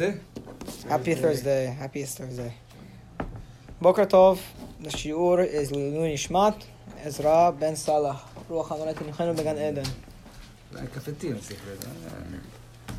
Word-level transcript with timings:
Happy 0.00 1.16
Thursday. 1.16 1.66
Happiest 1.76 2.18
Thursday. 2.18 2.54
Boker 3.82 4.06
Tov. 4.06 4.38
The 4.78 4.90
shiur 4.90 5.44
is 5.44 5.72
Lilu 5.72 6.06
Nishmat. 6.12 6.62
Ezra 7.02 7.52
Ben 7.58 7.74
Salah. 7.74 8.20
Ruach 8.48 8.68
HaMelech 8.68 8.94
Nichenu 8.94 9.36
Began 9.36 9.58
Eden. 9.58 9.84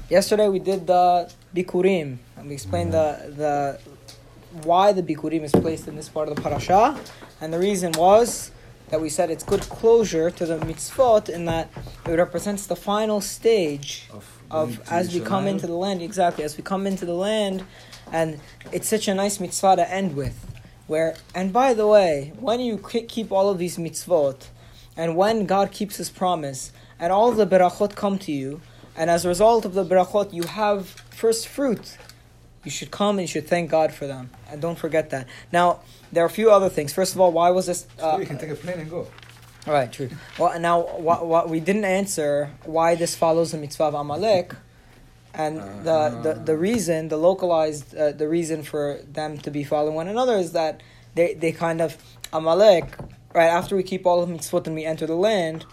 Yesterday 0.10 0.50
we 0.50 0.60
did 0.60 0.86
the 0.88 1.32
Bikurim. 1.56 2.18
And 2.36 2.50
we 2.50 2.56
explained 2.56 2.92
the, 2.92 3.34
the 3.34 3.80
why 4.68 4.92
the 4.92 5.02
Bikurim 5.02 5.44
is 5.44 5.54
placed 5.54 5.88
in 5.88 5.96
this 5.96 6.10
part 6.10 6.28
of 6.28 6.36
the 6.36 6.42
parasha. 6.42 7.00
And 7.40 7.54
the 7.54 7.60
reason 7.60 7.94
was 7.94 8.52
that 8.90 9.00
we 9.00 9.08
said 9.08 9.32
it's 9.32 9.46
good 9.46 9.62
closure 9.62 10.32
to 10.32 10.46
the 10.46 10.58
mitzvot 10.58 11.30
in 11.30 11.46
that 11.46 11.70
it 12.10 12.18
represents 12.18 12.68
the 12.68 12.76
final 12.76 13.22
stage 13.22 14.10
of 14.52 14.82
as 14.90 15.14
we 15.14 15.20
come 15.20 15.48
into 15.48 15.68
the 15.68 15.76
land 15.76 16.02
exactly. 16.02 16.44
As 16.44 16.58
we 16.58 16.64
come 16.64 16.88
into 16.88 17.06
the 17.06 17.14
land 17.14 17.64
and 18.12 18.40
it's 18.72 18.88
such 18.88 19.08
a 19.08 19.14
nice 19.14 19.40
mitzvah 19.40 19.76
to 19.78 19.92
end 19.92 20.16
with 20.16 20.46
where 20.88 21.16
and 21.36 21.54
by 21.54 21.74
the 21.74 21.86
way 21.86 22.34
when 22.40 22.60
you 22.60 22.78
keep 23.08 23.32
all 23.32 23.50
of 23.50 23.60
these 23.60 23.78
mitzvot 23.78 24.48
and 24.98 25.16
when 25.16 25.46
god 25.46 25.72
keeps 25.72 25.98
his 25.98 26.10
promise 26.10 26.72
and 27.00 27.14
all 27.14 27.32
the 27.32 27.46
berachot 27.46 27.96
come 27.96 28.18
to 28.18 28.32
you 28.32 28.60
and 28.98 29.12
as 29.12 29.24
a 29.24 29.28
result 29.28 29.64
of 29.64 29.76
the 29.76 29.86
berachot 29.86 30.34
you 30.34 30.44
have 30.44 30.88
first 31.12 31.48
fruit 31.48 31.98
you 32.64 32.72
should 32.72 32.92
come 32.92 33.18
and 33.18 33.22
you 33.22 33.28
should 33.28 33.48
thank 33.48 33.70
god 33.70 33.94
for 33.94 34.06
them. 34.06 34.30
And 34.50 34.62
don't 34.62 34.78
forget 34.78 35.10
that. 35.12 35.28
Now 35.52 35.80
there 36.12 36.24
are 36.24 36.28
a 36.28 36.30
few 36.30 36.52
other 36.52 36.70
things. 36.70 36.94
First 36.94 37.16
of 37.16 37.22
all 37.22 37.32
why 37.32 37.50
was 37.52 37.68
this 37.68 37.88
uh, 38.02 38.18
you 38.20 38.26
can 38.26 38.38
take 38.38 38.50
a 38.50 38.56
plane 38.56 38.80
and 38.80 38.90
go 38.90 39.08
all 39.68 39.74
right, 39.74 39.92
true. 39.92 40.10
Well, 40.38 40.60
now 40.60 40.82
what, 40.98 41.28
what 41.28 41.50
we 41.50 41.60
didn't 41.60 41.86
answer 41.86 42.52
why 42.66 42.96
this 42.96 43.16
follows 43.16 43.52
the 43.52 43.58
mitzvah 43.58 43.86
of 43.86 43.94
Amalek, 43.94 44.54
and 45.34 45.58
the, 45.86 46.20
the, 46.24 46.42
the 46.44 46.58
reason, 46.58 47.10
the 47.10 47.18
localized, 47.18 47.96
uh, 47.96 48.12
the 48.12 48.28
reason 48.28 48.64
for 48.64 49.00
them 49.08 49.38
to 49.40 49.52
be 49.52 49.64
following 49.64 49.96
one 49.96 50.08
another 50.08 50.38
is 50.38 50.54
that 50.54 50.82
they, 51.16 51.34
they 51.34 51.52
kind 51.52 51.82
of 51.82 51.98
Amalek 52.34 52.96
right 53.34 53.48
after 53.48 53.76
we 53.76 53.84
keep 53.84 54.06
all 54.06 54.24
of 54.24 54.30
mitzvot 54.30 54.66
and 54.66 54.76
we 54.76 54.86
enter 54.86 55.06
the 55.06 55.16
land, 55.16 55.66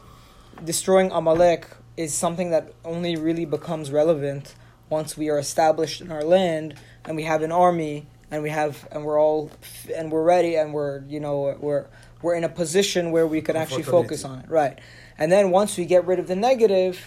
destroying 0.64 1.10
Amalek 1.10 1.66
is 1.96 2.12
something 2.12 2.50
that 2.50 2.72
only 2.84 3.16
really 3.16 3.44
becomes 3.44 3.90
relevant 3.90 4.54
once 4.88 5.16
we 5.16 5.28
are 5.30 5.38
established 5.38 6.00
in 6.00 6.12
our 6.12 6.22
land 6.22 6.74
and 7.04 7.16
we 7.16 7.22
have 7.22 7.42
an 7.42 7.52
army 7.52 8.06
and 8.30 8.42
we 8.42 8.50
have 8.50 8.86
and 8.92 9.04
we're 9.04 9.20
all 9.20 9.50
and 9.94 10.12
we're 10.12 10.22
ready 10.22 10.56
and 10.56 10.72
we're 10.72 11.02
you 11.08 11.20
know 11.20 11.56
we're 11.58 11.86
we're 12.22 12.34
in 12.34 12.44
a 12.44 12.48
position 12.48 13.10
where 13.10 13.26
we 13.26 13.40
can 13.40 13.56
actually 13.56 13.82
focus 13.82 14.24
on 14.24 14.40
it, 14.40 14.48
right? 14.48 14.78
And 15.18 15.30
then 15.30 15.50
once 15.50 15.76
we 15.76 15.84
get 15.84 16.06
rid 16.06 16.18
of 16.18 16.28
the 16.28 16.36
negative, 16.36 17.06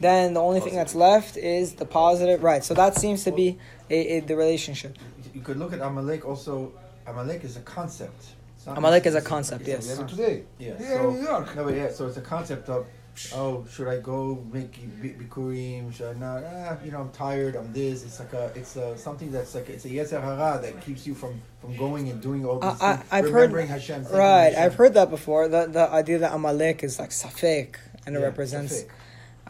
then 0.00 0.34
the 0.34 0.40
only 0.40 0.60
thing 0.60 0.74
that's 0.74 0.94
left 0.94 1.36
is 1.36 1.74
the 1.74 1.86
positive, 1.86 2.42
right? 2.42 2.64
So 2.64 2.74
that 2.74 2.96
seems 2.96 3.24
to 3.24 3.32
be 3.32 3.58
a, 3.90 4.16
a, 4.16 4.20
the 4.20 4.36
relationship. 4.36 4.98
You 5.32 5.40
could 5.40 5.56
look 5.56 5.72
at 5.72 5.80
Amalek 5.80 6.24
also. 6.26 6.72
Amalek 7.06 7.44
is 7.44 7.56
a 7.56 7.60
concept. 7.60 8.34
Amalek 8.66 9.06
is 9.06 9.14
a 9.14 9.20
concept, 9.20 9.66
yes. 9.66 9.98
today. 9.98 10.44
Yeah. 10.58 10.74
yeah, 10.80 10.88
so, 10.88 11.10
New 11.10 11.22
York. 11.22 11.54
No, 11.54 11.64
but 11.64 11.74
yeah, 11.74 11.90
so 11.90 12.06
it's 12.06 12.16
a 12.16 12.22
concept 12.22 12.68
of 12.68 12.86
oh, 13.34 13.64
should 13.70 13.88
I 13.88 13.98
go 13.98 14.44
make 14.52 14.72
bikurim? 15.02 15.92
Should 15.94 16.16
I 16.16 16.18
not? 16.18 16.44
Ah, 16.44 16.76
you 16.84 16.90
know, 16.90 17.00
I'm 17.00 17.10
tired. 17.10 17.56
I'm 17.56 17.72
this. 17.72 18.04
It's 18.04 18.18
like 18.18 18.32
a, 18.32 18.52
it's 18.54 18.76
a, 18.76 18.96
something 18.98 19.30
that's 19.30 19.54
like 19.54 19.68
it's 19.68 19.84
a 19.84 19.88
yetzer 19.88 20.20
hara 20.20 20.60
that 20.62 20.80
keeps 20.80 21.06
you 21.06 21.14
from 21.14 21.40
from 21.60 21.76
going 21.76 22.08
and 22.10 22.20
doing 22.20 22.44
all 22.44 22.58
these 22.58 22.80
I, 22.80 22.96
things. 22.96 23.08
I've 23.10 23.24
remembering 23.26 23.68
heard, 23.68 23.80
Hashem. 23.80 24.04
Right, 24.04 24.52
Hashem. 24.52 24.62
I've 24.62 24.74
heard 24.74 24.94
that 24.94 25.10
before. 25.10 25.48
The 25.48 25.66
the 25.66 25.90
idea 25.90 26.18
that 26.18 26.32
Amalek 26.32 26.82
is 26.82 26.98
like 26.98 27.10
safek 27.10 27.76
and 28.06 28.16
it 28.16 28.18
yeah, 28.18 28.24
represents. 28.24 28.84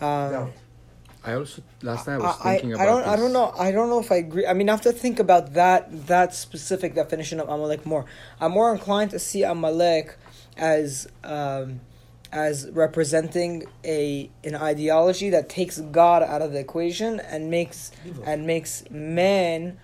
Um, 0.00 0.52
I 1.24 1.34
also 1.34 1.62
last 1.82 2.06
night 2.06 2.16
I 2.16 2.18
was 2.18 2.36
thinking 2.36 2.72
I, 2.72 2.74
about. 2.74 2.82
I 2.82 2.86
don't. 2.86 2.98
This. 2.98 3.08
I 3.08 3.16
don't 3.16 3.32
know. 3.32 3.54
I 3.58 3.72
don't 3.72 3.88
know 3.88 4.00
if 4.00 4.12
I 4.12 4.16
agree. 4.16 4.46
I 4.46 4.52
mean, 4.52 4.68
I 4.68 4.72
have 4.72 4.82
to 4.82 4.92
think 4.92 5.18
about 5.18 5.54
that 5.54 6.06
that 6.06 6.34
specific 6.34 6.94
definition 6.94 7.40
of 7.40 7.48
Amalek 7.48 7.86
more. 7.86 8.04
I'm 8.40 8.52
more 8.52 8.72
inclined 8.72 9.10
to 9.12 9.18
see 9.18 9.42
Amalek 9.42 10.16
as. 10.56 11.08
Um, 11.22 11.80
as 12.34 12.68
representing 12.72 13.64
a 13.84 14.28
an 14.42 14.56
ideology 14.56 15.30
that 15.30 15.48
takes 15.48 15.78
God 15.78 16.22
out 16.24 16.42
of 16.42 16.52
the 16.52 16.58
equation 16.58 17.20
and 17.20 17.48
makes 17.48 17.92
Evil. 18.04 18.24
and 18.26 18.46
makes 18.46 18.84
man. 18.90 19.78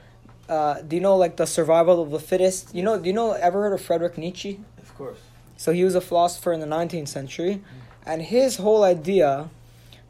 Uh, 0.49 0.83
do 0.83 0.97
you 0.97 1.01
know 1.01 1.17
like 1.17 1.37
the 1.37 1.47
survival 1.47 2.03
of 2.03 2.11
the 2.11 2.19
fittest? 2.19 2.75
You 2.75 2.83
know, 2.83 2.99
do 2.99 3.07
you 3.07 3.13
know 3.13 3.33
ever 3.33 3.63
heard 3.63 3.73
of 3.73 3.81
Frederick 3.81 4.19
Nietzsche? 4.19 4.61
Of 4.83 4.93
course. 4.97 5.21
So 5.57 5.73
he 5.73 5.85
was 5.85 5.95
a 5.95 6.01
philosopher 6.01 6.53
in 6.53 6.59
the 6.59 6.67
nineteenth 6.67 7.09
century, 7.09 7.63
and 8.05 8.21
his 8.21 8.57
whole 8.57 8.83
idea 8.83 9.49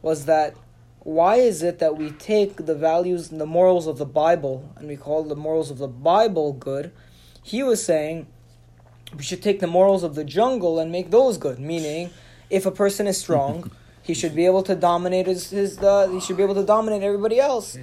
was 0.01 0.25
that 0.25 0.55
why 1.03 1.35
is 1.35 1.61
it 1.61 1.77
that 1.77 1.95
we 1.95 2.09
take 2.11 2.65
the 2.65 2.75
values 2.75 3.31
and 3.31 3.39
the 3.39 3.45
morals 3.45 3.85
of 3.85 3.99
the 3.99 4.05
Bible 4.05 4.71
and 4.77 4.87
we 4.87 4.95
call 4.95 5.23
the 5.23 5.35
morals 5.35 5.69
of 5.69 5.77
the 5.77 5.87
Bible 5.87 6.53
good? 6.53 6.91
He 7.43 7.61
was 7.61 7.85
saying 7.85 8.25
we 9.15 9.21
should 9.21 9.43
take 9.43 9.59
the 9.59 9.67
morals 9.67 10.01
of 10.03 10.15
the 10.15 10.23
jungle 10.23 10.79
and 10.79 10.91
make 10.91 11.11
those 11.11 11.37
good, 11.37 11.59
meaning 11.59 12.09
if 12.51 12.65
a 12.65 12.71
person 12.71 13.07
is 13.07 13.17
strong, 13.17 13.71
he 14.03 14.13
should 14.13 14.35
be 14.35 14.45
able 14.45 14.63
to 14.63 14.75
dominate 14.75 15.27
his, 15.27 15.49
his 15.49 15.77
uh, 15.79 16.07
he 16.09 16.19
should 16.19 16.37
be 16.37 16.43
able 16.43 16.55
to 16.55 16.65
dominate 16.65 17.03
everybody 17.03 17.39
else. 17.39 17.77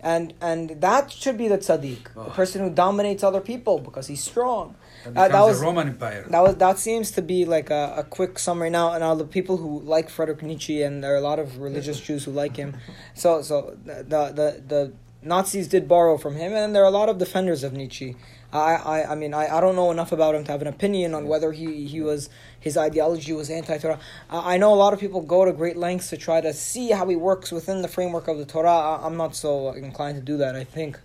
And 0.00 0.32
and 0.40 0.80
that 0.80 1.10
should 1.10 1.36
be 1.36 1.48
the 1.48 1.58
tzaddik, 1.58 2.14
the 2.14 2.30
person 2.30 2.62
who 2.62 2.70
dominates 2.70 3.24
other 3.24 3.40
people 3.40 3.80
because 3.80 4.06
he's 4.06 4.22
strong. 4.22 4.76
That, 5.04 5.16
uh, 5.16 5.28
that 5.28 5.42
was 5.42 5.60
Roman 5.60 5.88
Empire. 5.88 6.24
That 6.30 6.40
was 6.40 6.54
that 6.56 6.78
seems 6.78 7.10
to 7.12 7.22
be 7.22 7.44
like 7.44 7.70
a, 7.70 7.94
a 7.96 8.04
quick 8.04 8.38
summary 8.38 8.70
now. 8.70 8.92
And 8.92 9.02
all 9.02 9.16
the 9.16 9.24
people 9.24 9.56
who 9.56 9.80
like 9.80 10.08
Friedrich 10.08 10.42
Nietzsche 10.42 10.82
and 10.82 11.02
there 11.02 11.14
are 11.14 11.16
a 11.16 11.20
lot 11.20 11.40
of 11.40 11.58
religious 11.58 11.98
Jews 11.98 12.24
who 12.24 12.30
like 12.30 12.56
him. 12.56 12.76
So 13.14 13.42
so 13.42 13.76
the 13.84 14.04
the 14.04 14.62
the 14.68 14.92
Nazis 15.28 15.68
did 15.68 15.86
borrow 15.86 16.16
from 16.16 16.34
him, 16.34 16.52
and 16.52 16.74
there 16.74 16.82
are 16.82 16.88
a 16.88 16.90
lot 16.90 17.08
of 17.08 17.18
defenders 17.18 17.62
of 17.62 17.72
Nietzsche. 17.72 18.16
I, 18.52 18.74
I, 18.74 19.12
I 19.12 19.14
mean, 19.14 19.34
I, 19.34 19.58
I 19.58 19.60
don't 19.60 19.76
know 19.76 19.90
enough 19.90 20.10
about 20.10 20.34
him 20.34 20.44
to 20.44 20.52
have 20.52 20.62
an 20.62 20.68
opinion 20.68 21.14
on 21.14 21.28
whether 21.28 21.52
he, 21.52 21.86
he 21.86 22.00
was 22.00 22.30
his 22.58 22.78
ideology 22.78 23.32
was 23.32 23.50
anti-Torah. 23.50 24.00
I, 24.30 24.54
I 24.54 24.56
know 24.56 24.72
a 24.72 24.76
lot 24.76 24.94
of 24.94 25.00
people 25.00 25.20
go 25.20 25.44
to 25.44 25.52
great 25.52 25.76
lengths 25.76 26.08
to 26.10 26.16
try 26.16 26.40
to 26.40 26.52
see 26.54 26.90
how 26.90 27.06
he 27.08 27.16
works 27.16 27.52
within 27.52 27.82
the 27.82 27.88
framework 27.88 28.26
of 28.26 28.38
the 28.38 28.46
Torah. 28.46 28.70
I, 29.02 29.06
am 29.06 29.16
not 29.16 29.36
so 29.36 29.72
inclined 29.72 30.16
to 30.16 30.22
do 30.22 30.38
that. 30.38 30.56
I 30.56 30.64
think 30.64 30.98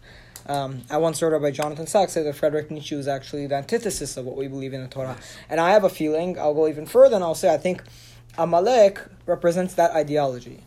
um, 0.46 0.84
I 0.90 0.98
once 0.98 1.20
heard 1.20 1.40
by 1.42 1.52
Jonathan 1.52 1.86
Sacks 1.86 2.14
say 2.14 2.24
that 2.24 2.36
Frederick 2.36 2.72
Nietzsche 2.72 2.96
was 2.96 3.10
actually 3.10 3.48
the 3.48 3.56
antithesis 3.56 4.16
of 4.16 4.26
what 4.26 4.38
we 4.38 4.48
believe 4.48 4.74
in 4.74 4.82
the 4.82 4.88
Torah. 4.88 5.18
And 5.50 5.60
I 5.60 5.72
have 5.72 5.84
a 5.84 5.90
feeling. 5.90 6.40
I'll 6.40 6.54
go 6.54 6.70
even 6.70 6.86
further 6.86 7.16
and 7.16 7.24
I'll 7.24 7.36
say 7.36 7.54
I 7.54 7.58
think 7.58 7.84
Amalek 8.38 9.00
represents 9.26 9.74
that 9.76 9.92
ideology. 9.92 10.62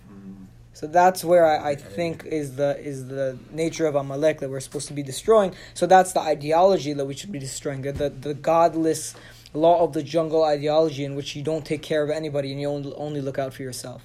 So 0.76 0.86
that's 0.86 1.24
where 1.24 1.46
I, 1.46 1.70
I, 1.70 1.74
think 1.74 2.26
is 2.26 2.56
the 2.56 2.78
is 2.78 3.08
the 3.08 3.38
nature 3.50 3.86
of 3.86 3.94
Amalek 3.94 4.40
that 4.40 4.50
we're 4.50 4.60
supposed 4.60 4.88
to 4.88 4.92
be 4.92 5.02
destroying. 5.02 5.54
So 5.72 5.86
that's 5.86 6.12
the 6.12 6.20
ideology 6.20 6.92
that 6.92 7.06
we 7.06 7.14
should 7.14 7.32
be 7.32 7.38
destroying. 7.38 7.80
The 7.80 7.92
the, 7.92 8.10
the 8.10 8.34
godless 8.34 9.14
law 9.54 9.82
of 9.82 9.94
the 9.94 10.02
jungle 10.02 10.44
ideology 10.44 11.02
in 11.02 11.14
which 11.14 11.34
you 11.34 11.42
don't 11.42 11.64
take 11.64 11.80
care 11.80 12.04
of 12.04 12.10
anybody 12.10 12.52
and 12.52 12.60
you 12.60 12.68
only, 12.68 12.92
only 12.92 13.22
look 13.22 13.38
out 13.38 13.54
for 13.54 13.62
yourself. 13.62 14.02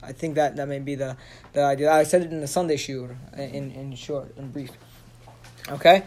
I 0.00 0.12
think 0.12 0.36
that 0.36 0.54
that 0.54 0.68
may 0.68 0.78
be 0.78 0.94
the, 0.94 1.16
the 1.54 1.64
idea. 1.64 1.90
I 1.90 2.04
said 2.04 2.22
it 2.22 2.30
in 2.30 2.40
the 2.40 2.46
Sunday 2.46 2.76
shiur, 2.76 3.16
in, 3.36 3.72
in 3.72 3.96
short, 3.96 4.32
in 4.38 4.52
brief. 4.52 4.70
Okay? 5.70 6.04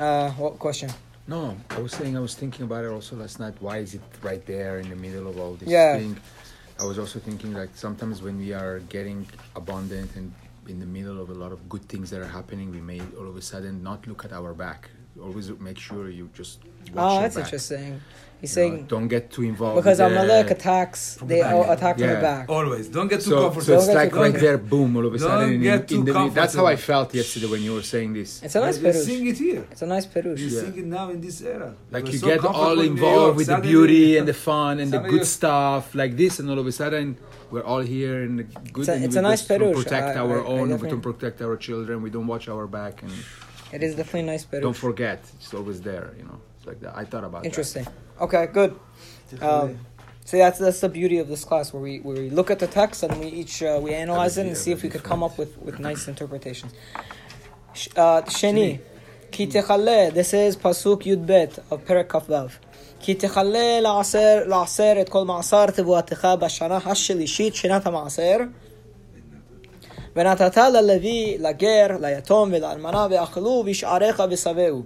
Uh, 0.00 0.30
what 0.30 0.58
question? 0.58 0.88
No, 1.26 1.54
I 1.68 1.80
was 1.80 1.92
saying 1.92 2.16
I 2.16 2.20
was 2.20 2.34
thinking 2.34 2.64
about 2.64 2.86
it 2.86 2.88
also 2.88 3.16
last 3.16 3.40
night. 3.40 3.56
Why 3.60 3.76
is 3.78 3.92
it 3.92 4.00
right 4.22 4.44
there 4.46 4.78
in 4.78 4.88
the 4.88 4.96
middle 4.96 5.28
of 5.28 5.38
all 5.38 5.52
this 5.52 5.68
yeah. 5.68 5.98
thing? 5.98 6.16
I 6.80 6.84
was 6.84 6.98
also 6.98 7.18
thinking 7.18 7.52
like 7.54 7.70
sometimes 7.74 8.20
when 8.22 8.36
we 8.36 8.52
are 8.52 8.80
getting 8.80 9.26
abundant 9.54 10.16
and 10.16 10.32
in 10.66 10.80
the 10.80 10.86
middle 10.86 11.20
of 11.20 11.30
a 11.30 11.34
lot 11.34 11.52
of 11.52 11.68
good 11.68 11.82
things 11.88 12.10
that 12.10 12.20
are 12.20 12.26
happening, 12.26 12.70
we 12.70 12.80
may 12.80 13.00
all 13.18 13.28
of 13.28 13.36
a 13.36 13.42
sudden 13.42 13.82
not 13.82 14.06
look 14.06 14.24
at 14.24 14.32
our 14.32 14.54
back. 14.54 14.90
Always 15.20 15.50
make 15.60 15.78
sure 15.78 16.08
you 16.10 16.28
just. 16.34 16.60
oh, 16.96 17.20
that's 17.20 17.36
back. 17.36 17.44
interesting. 17.44 18.00
He's 18.44 18.52
saying 18.52 18.76
know, 18.76 18.94
don't 18.94 19.08
get 19.08 19.24
too 19.34 19.44
involved 19.52 19.76
because 19.80 20.00
Amalek 20.00 20.50
attacks. 20.56 21.00
They 21.30 21.40
the 21.40 21.72
attack 21.74 21.94
from 21.98 22.10
the 22.14 22.20
back. 22.30 22.44
Always 22.50 22.86
don't 22.96 23.08
get 23.08 23.20
too 23.22 23.30
so, 23.30 23.40
comfortable. 23.42 23.80
So 23.80 23.90
it's 23.90 23.98
like 24.00 24.14
right 24.24 24.38
there, 24.46 24.58
boom! 24.58 24.90
All 24.98 25.06
of 25.06 25.14
a 25.14 25.18
don't 25.18 25.28
sudden, 25.28 25.62
get 25.62 25.90
in, 25.90 26.00
in 26.00 26.04
the, 26.04 26.30
that's 26.38 26.54
how 26.58 26.66
I 26.66 26.76
felt 26.76 27.08
yesterday 27.20 27.48
when 27.54 27.62
you 27.62 27.72
were 27.72 27.86
saying 27.94 28.12
this. 28.12 28.30
It's 28.42 28.54
a 28.54 28.60
nice 28.60 28.78
you 28.78 28.84
perush. 28.86 29.04
Sing 29.10 29.26
it 29.32 29.38
here. 29.38 29.66
It's 29.72 29.80
a 29.80 29.86
nice 29.86 30.06
perush. 30.14 30.38
You 30.44 30.48
yeah. 30.48 30.60
sing 30.60 30.76
it 30.76 30.84
now 30.84 31.08
in 31.08 31.22
this 31.22 31.40
era. 31.40 31.74
Like 31.90 32.06
you 32.12 32.18
so 32.18 32.26
get 32.26 32.44
all 32.44 32.78
involved 32.80 33.38
with 33.38 33.46
the 33.46 33.60
beauty 33.72 34.18
and 34.18 34.28
the 34.28 34.34
fun 34.34 34.78
and 34.78 34.92
the 34.92 34.98
good 34.98 35.24
stuff 35.24 35.94
like 35.94 36.12
this, 36.18 36.38
and 36.38 36.50
all 36.50 36.58
of 36.58 36.66
a 36.66 36.72
sudden 36.72 37.16
we're 37.50 37.64
all 37.72 37.84
here 37.96 38.24
and 38.24 38.36
good. 38.74 38.82
It's 38.82 38.88
a, 38.88 38.92
and 38.92 39.04
it's 39.06 39.14
we 39.14 39.20
a 39.20 39.22
nice 39.22 39.42
perush. 39.48 39.74
Protect 39.82 40.18
I, 40.18 40.20
our 40.20 40.44
I, 40.44 40.52
own. 40.54 40.70
I 40.70 40.76
we 40.76 40.90
don't 40.90 41.00
protect 41.00 41.40
our 41.40 41.56
children. 41.56 42.02
We 42.02 42.10
don't 42.10 42.26
watch 42.26 42.46
our 42.48 42.66
back 42.66 43.02
and. 43.04 43.12
It 43.72 43.82
is 43.82 43.96
definitely 43.96 44.30
nice 44.30 44.44
perush. 44.44 44.62
Don't 44.68 44.82
forget, 44.88 45.18
it's 45.40 45.52
always 45.52 45.80
there. 45.80 46.12
You 46.16 46.24
know, 46.28 46.38
it's 46.53 46.53
like 46.65 46.79
that. 46.81 46.95
I 46.95 47.05
thought 47.05 47.23
about. 47.23 47.45
Interesting. 47.45 47.87
Okay, 48.19 48.47
good. 48.47 48.79
Um, 49.41 49.79
so 50.25 50.37
that's 50.37 50.59
that's 50.59 50.81
the 50.81 50.89
beauty 50.89 51.17
of 51.19 51.27
this 51.27 51.43
class, 51.43 51.73
where 51.73 51.81
we 51.81 51.99
where 51.99 52.17
we 52.17 52.29
look 52.29 52.51
at 52.51 52.59
the 52.59 52.67
text 52.67 53.03
and 53.03 53.19
we 53.19 53.27
each 53.27 53.63
uh, 53.63 53.79
we 53.81 53.93
analyze 53.93 54.37
it 54.37 54.45
and 54.45 54.57
see 54.57 54.71
if 54.71 54.83
we 54.83 54.89
could 54.89 55.03
come 55.03 55.23
up 55.23 55.37
with, 55.37 55.57
with 55.57 55.79
nice 55.79 56.07
interpretations. 56.07 56.73
Uh, 57.95 58.21
Sheni, 58.23 58.79
ki 59.31 59.45
This 59.45 60.33
is 60.33 60.57
pasuk 60.57 61.03
Yud 61.03 61.25
Bet 61.25 61.59
of 61.71 61.85
Perek 61.85 62.07
Kafvav. 62.07 62.51
כי 62.99 63.13
תכלה 63.13 63.79
לעשר, 63.81 64.43
לעשר 64.45 64.93
את 65.01 65.09
כל 65.09 65.25
מעשר 65.25 65.65
תבואתך 65.65 66.27
בשנה 66.39 66.79
השלישית, 66.85 67.55
שנת 67.55 67.85
המעשר, 67.85 68.37
ונתת 70.15 70.57
ללוי, 70.57 71.37
לגר, 71.39 71.87
ליתום 72.01 72.49
ולאלמנה 72.53 73.07
ואכלו 73.11 73.63
בשעריך 73.67 74.23
ושבעו. 74.29 74.83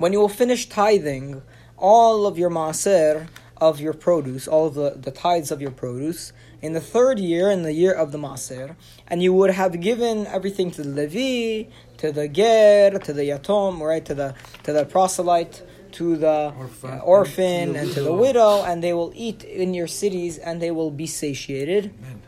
When 0.00 0.14
you 0.14 0.18
will 0.18 0.30
finish 0.30 0.66
tithing 0.66 1.42
all 1.76 2.26
of 2.26 2.38
your 2.38 2.48
maser 2.48 3.28
of 3.58 3.80
your 3.80 3.92
produce, 3.92 4.48
all 4.48 4.68
of 4.68 4.72
the, 4.72 4.96
the 4.98 5.10
tithes 5.10 5.50
of 5.50 5.60
your 5.60 5.72
produce, 5.72 6.32
in 6.62 6.72
the 6.72 6.80
third 6.80 7.18
year, 7.18 7.50
in 7.50 7.64
the 7.64 7.74
year 7.74 7.92
of 7.92 8.10
the 8.10 8.16
maser, 8.16 8.76
and 9.08 9.22
you 9.22 9.34
would 9.34 9.50
have 9.50 9.78
given 9.78 10.26
everything 10.26 10.70
to 10.70 10.82
the 10.82 10.88
Levi, 10.88 11.68
to 11.98 12.10
the 12.12 12.28
Ger, 12.28 12.98
to 12.98 13.12
the 13.12 13.24
Yatom, 13.24 13.78
right, 13.80 14.02
to 14.06 14.14
the 14.14 14.34
to 14.62 14.72
the 14.72 14.86
proselyte, 14.86 15.62
to 15.92 16.16
the 16.16 16.54
orphan, 16.58 16.90
uh, 16.90 16.98
orphan 17.00 17.76
and 17.76 17.92
to 17.92 18.02
the 18.02 18.14
widow, 18.14 18.64
and 18.64 18.82
they 18.82 18.94
will 18.94 19.12
eat 19.14 19.44
in 19.44 19.74
your 19.74 19.86
cities 19.86 20.38
and 20.38 20.62
they 20.62 20.70
will 20.70 20.90
be 20.90 21.06
satiated. 21.06 21.92
Amen. 22.00 22.22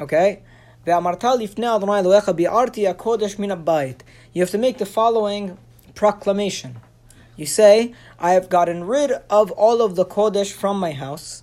Okay? 0.00 0.40
You 0.86 0.92
have 4.40 4.50
to 4.50 4.58
make 4.58 4.78
the 4.78 4.86
following 4.86 5.58
proclamation. 5.94 6.80
You 7.35 7.45
say, 7.45 7.93
I 8.19 8.31
have 8.31 8.49
gotten 8.49 8.83
rid 8.83 9.11
of 9.29 9.51
all 9.51 9.81
of 9.81 9.95
the 9.95 10.05
kodesh 10.05 10.51
from 10.51 10.79
my 10.79 10.91
house. 10.91 11.41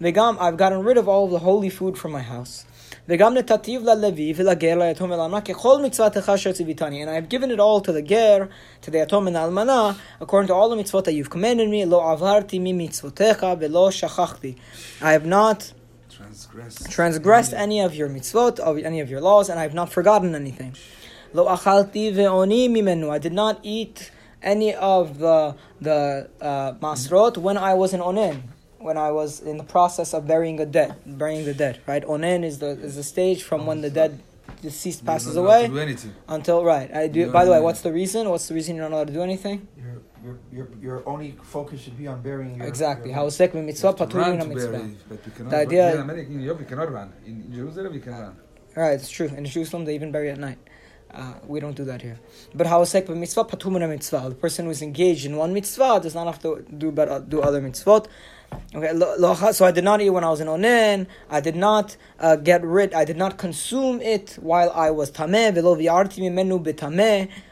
וגם, 0.00 0.38
I've 0.38 0.56
gotten 0.56 0.82
rid 0.82 0.96
of 0.96 1.08
all 1.08 1.26
of 1.26 1.30
the 1.30 1.40
holy 1.40 1.70
food 1.70 1.98
from 1.98 2.12
my 2.12 2.22
house. 2.22 2.64
וגם 3.08 3.34
נתתיו 3.34 3.80
ללוי 3.84 4.32
ולגר 4.36 4.78
ליתום 4.78 5.10
ולאלמנה 5.10 5.40
ככל 5.40 5.82
מצוותך 5.82 6.32
אשר 6.34 6.52
ציוויתני. 6.52 7.04
And 7.04 7.10
I 7.10 7.14
have 7.14 7.28
given 7.28 7.50
it 7.50 7.60
all 7.60 7.80
to 7.80 7.92
the 7.92 8.02
ger, 8.02 8.48
to 8.82 8.90
the 8.90 8.98
yatom 8.98 9.26
and 9.26 9.36
the 9.36 9.40
almana, 9.40 9.96
according 10.20 10.48
to 10.48 10.54
all 10.54 10.70
the 10.70 10.76
mitzvot 10.76 11.04
that 11.04 11.12
you've 11.12 11.30
commanded 11.30 11.68
me. 11.68 11.84
לא 11.84 12.12
עברתי 12.12 12.58
ממצוותיך 12.58 13.46
ולא 13.58 13.90
שכחתי. 13.90 14.54
I 15.02 15.12
have 15.12 15.26
not 15.26 15.72
Transgress. 16.08 16.88
transgressed 16.88 17.52
any 17.52 17.80
of 17.80 17.94
your 17.94 18.08
mitzvot, 18.08 18.58
of 18.60 18.78
any 18.78 19.00
of 19.00 19.10
your 19.10 19.20
laws, 19.20 19.50
and 19.50 19.58
I 19.58 19.62
have 19.62 19.74
not 19.74 19.92
forgotten 19.92 20.34
anything. 20.34 20.74
Lo 21.34 21.44
achalti 21.46 22.14
ve'oni 22.14 22.70
mimenu. 22.70 23.10
I 23.10 23.18
did 23.18 23.34
not 23.34 23.58
eat 23.62 24.10
any 24.41 24.73
of 24.75 25.19
the 25.19 25.55
the 25.81 26.29
uh, 26.41 26.73
masrot 26.81 27.37
when 27.37 27.57
I 27.57 27.73
was 27.73 27.93
in 27.93 27.99
onen, 28.01 28.41
when 28.79 28.97
I 28.97 29.11
was 29.11 29.39
in 29.41 29.57
the 29.57 29.63
process 29.63 30.13
of 30.13 30.27
burying 30.27 30.55
the 30.57 30.65
dead, 30.65 30.95
burying 31.05 31.45
the 31.45 31.53
dead. 31.53 31.79
Right, 31.87 32.03
onen 32.05 32.43
is 32.43 32.59
the 32.59 32.69
is 32.69 32.95
the 32.95 33.03
stage 33.03 33.43
from 33.43 33.65
when 33.65 33.81
the 33.81 33.89
dead 33.89 34.21
deceased 34.61 35.01
You're 35.03 35.13
passes 35.13 35.35
not 35.35 35.41
allowed 35.41 35.57
to 35.59 35.65
away 35.65 35.67
do 35.75 35.79
anything. 35.79 36.13
until 36.27 36.63
right. 36.65 36.93
I 36.93 37.07
do. 37.07 37.27
No, 37.27 37.31
By 37.31 37.45
the 37.45 37.51
way, 37.51 37.61
what's 37.61 37.81
the 37.81 37.93
reason? 37.93 38.29
What's 38.29 38.47
the 38.47 38.53
reason 38.55 38.75
you're 38.75 38.89
not 38.89 38.95
allowed 38.95 39.07
to 39.07 39.13
do 39.13 39.21
anything? 39.21 39.67
Your, 39.77 40.01
your, 40.23 40.37
your, 40.51 40.67
your 40.81 41.09
only 41.09 41.35
focus 41.43 41.79
should 41.81 41.97
be 41.97 42.07
on 42.07 42.21
burying 42.21 42.55
your. 42.57 42.67
Exactly. 42.67 43.11
Your, 43.11 43.19
Haosek 43.19 43.53
we 43.53 43.61
mitzvah 43.61 43.87
have 43.87 43.95
to 43.97 44.05
patur 44.07 44.15
run 44.21 44.37
min 44.37 44.49
mitzvah. 44.49 44.71
bury, 44.71 44.97
but 45.07 45.25
we 45.25 45.31
cannot 45.31 45.49
The 45.51 45.55
run. 45.57 45.65
idea- 45.67 45.85
Here 45.91 45.95
in 45.95 46.01
America, 46.01 46.31
in 46.31 46.39
Europe, 46.41 46.59
we 46.59 46.65
cannot 46.65 46.91
run. 46.91 47.13
In 47.25 47.33
in 47.45 47.53
Jerusalem, 47.53 47.93
we 47.93 47.99
can 47.99 48.13
run. 48.13 48.35
All 48.75 48.83
right, 48.83 48.93
it's 48.99 49.09
true. 49.09 49.27
In 49.35 49.45
Jerusalem, 49.45 49.85
they 49.85 49.95
even 49.95 50.11
bury 50.11 50.29
at 50.29 50.37
night. 50.39 50.57
Uh, 51.13 51.33
we 51.47 51.59
don't 51.59 51.75
do 51.75 51.83
that 51.85 52.01
here. 52.01 52.19
But 52.53 52.67
hawasek 52.67 53.09
mitzvah 53.09 53.45
patumana 53.45 53.89
mitzvah. 53.89 54.29
The 54.29 54.35
person 54.35 54.65
who's 54.65 54.81
engaged 54.81 55.25
in 55.25 55.37
one 55.37 55.53
mitzvah 55.53 55.99
does 56.01 56.13
not 56.13 56.27
have 56.27 56.39
to 56.43 56.63
do 56.77 56.91
but 56.91 57.09
uh, 57.09 57.19
do 57.19 57.41
other 57.41 57.61
mitzvot. 57.61 58.07
Okay, 58.73 59.51
so 59.53 59.65
I 59.65 59.71
did 59.71 59.83
not 59.83 60.01
eat 60.01 60.09
when 60.09 60.23
I 60.23 60.29
was 60.29 60.41
in 60.41 60.47
onen. 60.47 61.07
I 61.29 61.39
did 61.39 61.55
not 61.55 61.97
uh, 62.19 62.35
get 62.35 62.63
rid. 62.63 62.93
I 62.93 63.05
did 63.05 63.17
not 63.17 63.37
consume 63.37 64.01
it 64.01 64.37
while 64.39 64.71
I 64.71 64.91
was 64.91 65.11
tameh. 65.11 65.49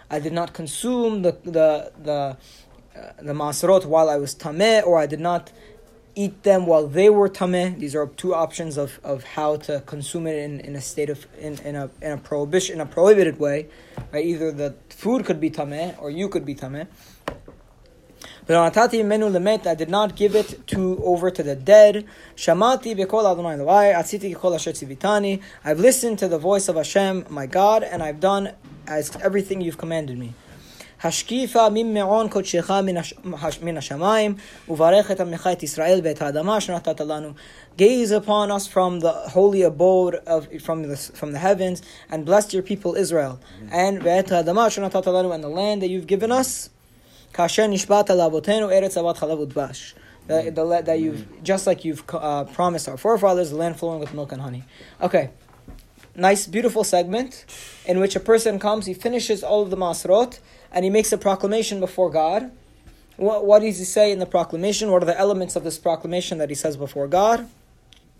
I 0.09 0.19
did 0.19 0.33
not 0.33 0.53
consume 0.53 1.21
the 1.21 1.37
the 1.43 1.91
the 2.03 2.13
uh, 2.13 2.37
the 3.21 3.33
masrot 3.33 3.85
while 3.85 4.09
I 4.09 4.17
was 4.17 4.33
tameh, 4.35 4.85
or 4.85 4.97
I 4.97 5.05
did 5.05 5.19
not 5.19 5.51
eat 6.17 6.43
them 6.43 6.65
while 6.65 6.87
they 6.87 7.09
were 7.09 7.29
tameh. 7.29 7.77
These 7.77 7.95
are 7.95 8.07
two 8.07 8.33
options 8.33 8.77
of, 8.77 8.99
of 9.03 9.23
how 9.23 9.57
to 9.67 9.81
consume 9.85 10.25
it 10.27 10.35
in, 10.35 10.59
in 10.59 10.75
a 10.75 10.81
state 10.81 11.09
of 11.09 11.27
in, 11.39 11.59
in 11.59 11.75
a 11.75 11.89
in 12.01 12.11
a 12.13 12.17
prohibition 12.17 12.75
in 12.75 12.81
a 12.81 12.85
prohibited 12.85 13.39
way. 13.39 13.67
Right? 14.11 14.25
Either 14.25 14.51
the 14.51 14.75
food 14.89 15.25
could 15.25 15.39
be 15.39 15.51
tameh 15.51 15.95
or 16.01 16.09
you 16.09 16.27
could 16.27 16.45
be 16.45 16.55
tameh. 16.55 16.87
But 18.47 18.75
menu 18.93 19.27
lemet, 19.27 19.67
I 19.67 19.75
did 19.75 19.89
not 19.89 20.15
give 20.15 20.33
it 20.33 20.65
to 20.67 21.01
over 21.03 21.29
to 21.29 21.43
the 21.43 21.55
dead. 21.55 22.05
Shamati 22.35 22.95
bekol 22.97 23.29
Adonai 23.29 23.57
Levai, 23.57 23.93
Atsiti 23.93 24.33
kol 24.33 24.55
asher. 24.55 24.73
I've 25.65 25.79
listened 25.79 26.17
to 26.19 26.29
the 26.29 26.37
voice 26.37 26.69
of 26.69 26.77
Hashem, 26.77 27.25
my 27.29 27.45
God, 27.45 27.83
and 27.83 28.01
I've 28.01 28.21
done 28.21 28.53
as 28.87 29.13
everything 29.17 29.59
you've 29.59 29.77
commanded 29.77 30.17
me. 30.17 30.33
השקיפה 31.04 31.66
ממעון 31.72 32.28
קודשך 32.28 32.70
מן 32.70 32.96
הש- 32.96 33.14
מן 33.62 33.76
השמיים, 33.76 34.34
וברך 34.68 35.10
את 35.10 35.20
עמך 35.20 35.48
את 35.52 35.62
ישראל 35.62 36.00
ואת 36.04 36.22
האדמה 36.22 36.60
שנתת 36.60 37.00
לנו. 37.00 37.28
Gaze 37.78 38.10
upon 38.26 38.50
us 38.50 38.66
from 38.66 39.00
the 39.02 39.30
holy 39.30 39.62
abode 39.62 40.14
of 40.26 40.46
from 40.66 40.82
the 40.82 40.96
from 41.20 41.32
the 41.32 41.38
heavens, 41.38 41.82
and 42.10 42.24
bless 42.24 42.52
your 42.52 42.62
people 42.62 42.94
Israel. 42.94 43.38
And 43.70 44.02
ואת 44.02 44.32
האדמה 44.32 44.70
שנתת 44.70 45.06
לנו, 45.06 45.34
and 45.34 45.42
the 45.44 45.48
land 45.48 45.82
that 45.82 45.88
you've 45.88 46.06
given 46.06 46.30
us. 46.30 46.68
כאשר 47.32 47.66
נשבעת 47.66 48.10
לאבותינו 48.10 48.70
ארץ 48.70 48.94
זבת 48.94 49.16
חלב 49.18 49.38
ודבש. 49.40 49.94
The, 50.28 50.32
the, 50.54 50.64
la- 50.64 50.82
that 50.82 50.98
you've 51.00 51.24
just 51.42 51.66
like 51.66 51.84
you've 51.84 52.04
uh, 52.14 52.44
promised 52.44 52.88
our 52.88 52.96
forefathers, 52.96 53.50
the 53.50 53.56
land 53.56 53.76
flowing 53.80 53.98
with 53.98 54.14
milk 54.14 54.30
and 54.32 54.40
honey. 54.40 54.62
Okay, 55.02 55.30
nice, 56.14 56.46
beautiful 56.46 56.84
segment 56.84 57.44
in 57.90 57.98
which 58.02 58.14
a 58.14 58.20
person 58.20 58.58
comes, 58.60 58.86
he 58.86 58.94
finishes 58.94 59.42
all 59.42 59.62
of 59.62 59.70
the 59.70 59.76
masrot, 59.76 60.38
and 60.71 60.83
he 60.83 60.91
makes 60.91 61.11
a 61.11 61.17
proclamation 61.17 61.79
before 61.79 62.09
God. 62.09 62.51
What, 63.17 63.45
what 63.45 63.59
does 63.61 63.79
he 63.79 63.85
say 63.85 64.11
in 64.11 64.19
the 64.19 64.25
proclamation? 64.25 64.91
What 64.91 65.01
are 65.01 65.07
the 65.07 65.19
elements 65.19 65.55
of 65.55 65.63
this 65.63 65.77
proclamation 65.77 66.37
that 66.37 66.49
he 66.49 66.55
says 66.55 66.77
before 66.77 67.07
God? 67.07 67.49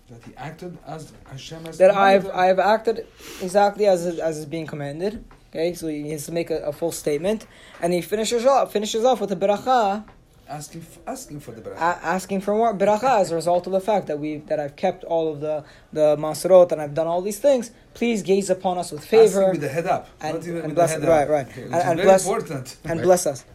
That 0.10 0.24
he 0.24 0.36
acted 0.38 0.78
as 0.88 1.12
Hashem 1.30 1.66
has 1.66 1.78
That 1.78 1.92
I've. 1.92 2.30
I've 2.30 2.60
acted 2.60 3.06
exactly 3.42 3.86
as 3.86 4.06
as 4.06 4.38
is 4.38 4.46
being 4.46 4.66
commanded. 4.66 5.24
Okay, 5.50 5.74
so 5.74 5.88
he 5.88 6.12
has 6.12 6.26
to 6.26 6.32
make 6.32 6.50
a, 6.50 6.60
a 6.60 6.72
full 6.72 6.92
statement, 6.92 7.46
and 7.82 7.94
he 7.94 8.02
finishes 8.02 8.46
off 8.46 8.72
finishes 8.72 9.04
off 9.04 9.20
with 9.22 9.32
a 9.32 9.36
beracha, 9.36 10.06
asking 10.50 10.82
f- 10.82 11.00
asking 11.08 11.40
for 11.40 11.52
the 11.52 11.62
a- 11.62 11.76
bracha. 11.76 12.00
asking 12.04 12.42
for 12.42 12.54
more 12.56 12.74
beracha 12.74 13.20
as 13.20 13.32
a 13.32 13.36
result 13.36 13.66
of 13.68 13.74
the 13.74 13.80
fact 13.82 14.08
that 14.08 14.20
we 14.20 14.38
that 14.50 14.60
I've 14.60 14.76
kept 14.76 15.04
all 15.04 15.32
of 15.32 15.40
the 15.42 15.64
the 15.94 16.16
masrot 16.18 16.72
and 16.72 16.82
I've 16.82 16.94
done 16.94 17.08
all 17.08 17.22
these 17.22 17.40
things. 17.40 17.72
Please 17.94 18.22
gaze 18.24 18.50
upon 18.50 18.78
us 18.78 18.92
with 18.92 19.04
favor 19.06 19.44
Asking 19.44 19.52
with 19.52 19.62
the 19.62 19.70
head 19.70 19.86
up, 19.88 20.08
and- 20.22 20.36
not 20.36 20.44
even 20.48 20.58
and 20.58 20.66
with 20.68 20.76
bless- 20.76 20.94
the 20.96 21.02
head 21.02 21.10
right, 21.10 21.24
up. 21.24 21.30
right. 21.30 21.48
Okay, 21.50 21.64
And- 21.64 21.74
and 21.76 21.96
very 21.98 22.04
bless- 22.08 22.26
important. 22.26 22.78
and 22.84 23.00
Right. 23.00 23.04
bless 23.06 23.26
us. 23.28 23.46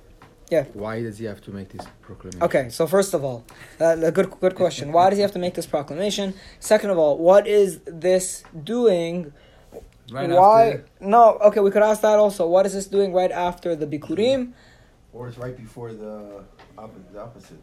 Yeah. 0.51 0.65
Why 0.75 1.03
does 1.03 1.17
he 1.19 1.25
have 1.25 1.41
to 1.43 1.51
make 1.51 1.71
this 1.71 1.87
proclamation? 2.03 2.43
Okay, 2.43 2.69
so 2.69 2.87
first 2.87 3.15
of 3.15 3.25
all, 3.25 3.43
uh, 3.81 3.97
a 4.03 4.13
good 4.13 4.29
good 4.41 4.55
question. 4.55 4.93
Why 4.93 5.09
does 5.09 5.17
he 5.17 5.23
have 5.23 5.33
to 5.33 5.39
make 5.39 5.55
this 5.55 5.67
proclamation? 5.67 6.35
Second 6.61 6.91
of 6.91 6.99
all, 6.99 7.17
what 7.17 7.47
is 7.47 7.81
this 7.87 8.43
doing? 8.63 9.33
Right 10.13 10.29
Why? 10.29 10.63
after- 10.67 10.85
No, 11.01 11.39
okay, 11.49 11.61
we 11.61 11.71
could 11.71 11.83
ask 11.83 12.03
that 12.03 12.19
also. 12.19 12.47
What 12.47 12.67
is 12.67 12.75
this 12.75 12.87
doing 12.87 13.15
right 13.15 13.31
after 13.33 13.75
the 13.75 13.87
bikurim? 13.87 14.53
Or 15.15 15.29
it's 15.29 15.39
right 15.39 15.57
before 15.57 15.93
the, 15.95 16.43
oppo- 16.77 17.19
opposite. 17.19 17.59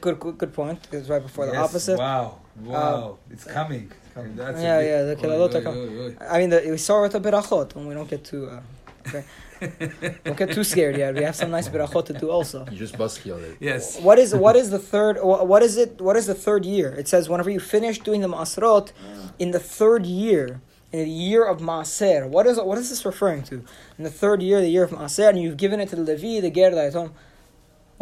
Good, 0.00 0.18
good, 0.18 0.38
good 0.38 0.52
point. 0.54 0.86
It's 0.92 1.08
right 1.08 1.22
before 1.22 1.46
the 1.46 1.56
opposite. 1.56 1.98
Wow, 1.98 2.38
wow, 2.62 3.18
it's 3.30 3.44
coming. 3.44 3.92
It's 4.04 4.14
coming. 4.14 4.36
That's 4.36 4.58
a 4.58 4.62
Yeah, 4.62 4.80
yeah, 4.80 5.02
the 5.02 5.16
kilalot 5.16 5.54
are 5.54 5.60
coming. 5.62 5.98
oi, 5.98 6.06
oi. 6.06 6.16
I 6.28 6.38
mean, 6.38 6.50
the, 6.50 6.62
we 6.70 6.78
saw 6.78 7.00
it 7.00 7.12
with 7.12 7.22
the 7.22 7.30
berachot, 7.30 7.76
and 7.76 7.86
we 7.86 7.94
don't 7.94 8.08
get 8.08 8.24
too. 8.24 8.48
Uh, 8.48 8.60
okay. 9.06 9.24
don't 10.24 10.36
get 10.36 10.52
too 10.52 10.64
scared 10.64 10.96
yet. 10.96 11.14
We 11.14 11.22
have 11.22 11.36
some 11.36 11.50
nice 11.50 11.68
berachot 11.68 12.06
to 12.06 12.12
do 12.14 12.30
also. 12.30 12.66
You 12.70 12.78
just 12.78 12.96
buzzkill 12.96 13.42
it. 13.42 13.56
Yes. 13.60 14.00
What 14.00 14.18
is 14.18 14.34
what 14.34 14.56
is 14.56 14.70
the 14.70 14.78
third? 14.78 15.18
What 15.22 15.62
is 15.62 15.76
it? 15.76 16.00
What 16.00 16.16
is 16.16 16.26
the 16.26 16.34
third 16.34 16.64
year? 16.64 16.92
It 16.94 17.06
says 17.08 17.28
whenever 17.28 17.50
you 17.50 17.60
finish 17.60 17.98
doing 17.98 18.20
the 18.22 18.28
masrot, 18.28 18.92
in 19.38 19.50
the 19.50 19.60
third 19.60 20.06
year, 20.06 20.60
in 20.92 21.00
the 21.00 21.10
year 21.10 21.44
of 21.44 21.58
maaser. 21.60 22.26
What 22.28 22.46
is 22.46 22.58
what 22.58 22.78
is 22.78 22.88
this 22.90 23.04
referring 23.04 23.42
to? 23.44 23.56
In 23.98 24.04
the 24.04 24.10
third 24.10 24.42
year, 24.42 24.60
the 24.60 24.68
year 24.68 24.84
of 24.84 24.90
maaser, 24.90 25.28
and 25.28 25.40
you've 25.40 25.56
given 25.56 25.78
it 25.80 25.88
to 25.90 25.96
the 25.96 26.02
levi, 26.02 26.40
the 26.40 26.50
ger, 26.50 26.70
the 26.70 26.76
yatom. 26.76 27.10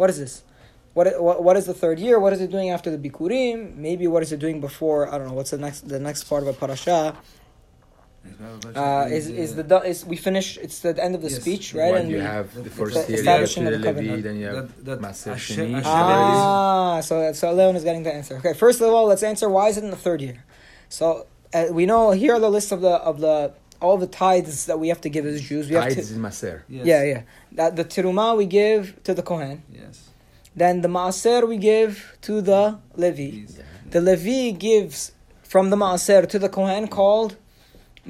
What 0.03 0.09
is 0.09 0.19
this? 0.19 0.43
What, 0.95 1.05
what 1.27 1.41
what 1.47 1.55
is 1.55 1.65
the 1.65 1.73
third 1.73 1.97
year? 1.97 2.15
What 2.19 2.33
is 2.35 2.41
it 2.41 2.51
doing 2.51 2.69
after 2.75 2.89
the 2.95 2.99
bikurim? 3.05 3.57
Maybe 3.87 4.05
what 4.13 4.21
is 4.21 4.33
it 4.35 4.39
doing 4.45 4.59
before? 4.59 5.01
I 5.11 5.17
don't 5.17 5.27
know. 5.29 5.37
What's 5.39 5.51
the 5.51 5.61
next 5.65 5.87
the 5.87 5.97
next 6.07 6.21
part 6.25 6.41
of 6.43 6.49
a 6.49 6.55
parasha? 6.61 7.15
Uh, 8.75 9.07
is 9.17 9.25
is 9.43 9.55
the 9.55 9.63
is 9.91 10.05
we 10.05 10.17
finish? 10.17 10.47
It's 10.65 10.79
the 10.85 10.91
end 11.05 11.15
of 11.17 11.21
the 11.25 11.29
Yes. 11.29 11.39
speech, 11.41 11.65
right? 11.73 11.93
When 11.93 12.01
And 12.01 12.11
you 12.11 12.17
we- 12.17 12.23
have 12.35 12.47
the 12.53 12.61
the 12.63 12.69
first 12.79 12.93
the 12.95 12.99
year, 12.99 13.07
you 13.07 13.13
have 13.15 13.19
establishing 13.23 13.63
to 13.63 13.69
of 13.73 13.81
the 13.81 13.91
the 13.93 14.01
Levi, 14.01 14.21
then 14.27 14.35
you 14.41 14.45
have 14.49 14.55
That- 14.59 14.85
that 14.89 14.99
Maser 15.05 15.35
Sheni. 15.47 15.81
Ah, 15.85 16.99
so 17.09 17.15
so 17.39 17.45
Leon 17.59 17.75
is 17.79 17.85
getting 17.89 18.03
the 18.07 18.13
answer. 18.19 18.35
Okay, 18.41 18.53
first 18.65 18.79
of 18.83 18.89
all, 18.95 19.05
let's 19.11 19.23
answer 19.31 19.47
why 19.57 19.65
is 19.71 19.75
it 19.79 19.83
in 19.87 19.91
the 19.97 20.01
third 20.07 20.19
year. 20.27 20.39
So 20.97 21.05
uh, 21.57 21.67
we 21.79 21.83
know 21.91 22.01
here 22.21 22.33
are 22.35 22.43
the 22.47 22.53
list 22.57 22.69
of 22.75 22.79
the 22.87 22.95
of 23.09 23.15
the 23.25 23.35
all 23.83 23.97
the 24.05 24.07
tithes 24.23 24.65
that 24.69 24.77
we 24.81 24.87
have 24.93 25.01
to 25.01 25.09
give 25.15 25.25
as 25.25 25.41
Jews. 25.49 25.63
We 25.69 25.75
have 25.75 25.93
to, 25.93 25.99
in 26.15 26.21
Maser. 26.27 26.57
Yes. 26.77 26.85
yeah, 26.91 27.03
yeah. 27.11 27.21
That 27.57 27.71
the 27.79 27.85
tiruma 27.93 28.27
we 28.41 28.45
give 28.61 28.81
to 29.07 29.11
the 29.13 29.21
kohen. 29.31 29.57
Yes. 29.81 30.09
Then 30.61 30.75
the 30.85 30.91
maaser 30.97 31.41
we 31.51 31.57
give 31.71 31.93
to 32.27 32.33
the 32.49 32.63
levi. 33.03 33.21
Yeah. 33.23 33.63
The 33.93 34.01
levi 34.09 34.51
gives 34.67 34.97
from 35.51 35.65
the 35.73 35.75
maaser 35.85 36.21
to 36.33 36.37
the 36.45 36.49
kohen 36.57 36.87
called 36.87 37.31